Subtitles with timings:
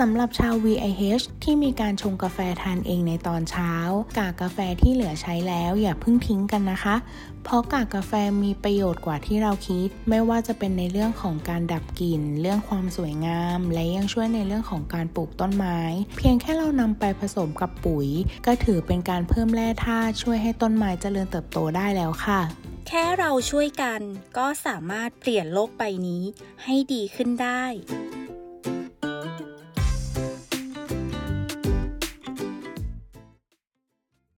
[0.00, 3.72] สำหรับชาว VIH ที่มีการชงกาแฟทานเองในตอนเช้า
[4.18, 6.96] กากกาแฟที่เหลือใช้แล้วอย่าเพิ่งทิ้งกันนะคะ
[7.44, 8.12] เพราะกากกาแฟ
[8.42, 15.78] มีประโยชน์กว่าที่เราคิด ไม่ว่าจะเป็นในเรื่องของการดับกลิ่น เรื่องความสวยงาม และยังช่วยในเรื่องของการปลูกต้นไม้
[16.16, 18.08] เพียงแค่เรานำไปผสมกับปุ๋ย
[18.46, 22.40] ก็ถือเป็นการเพิ่มแร่ธาตุช่วยให้ต้นไม้เจริญเติบโตได้แล้วค่ะ
[22.88, 24.00] แค่เราช่วยกัน
[24.38, 26.22] ก็สามารถเปลี่ยนโลกใบนี้
[26.64, 27.64] ให้ดีขึ้นได้